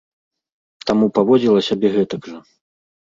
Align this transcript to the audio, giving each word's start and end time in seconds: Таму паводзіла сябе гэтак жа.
Таму 0.87 1.05
паводзіла 1.19 1.59
сябе 1.69 1.87
гэтак 1.97 2.21
жа. 2.31 2.39